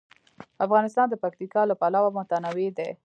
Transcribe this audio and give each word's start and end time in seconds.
افغانستان 0.65 1.05
د 1.09 1.15
پکتیا 1.23 1.61
له 1.67 1.75
پلوه 1.81 2.09
متنوع 2.17 2.69
دی. 2.77 2.89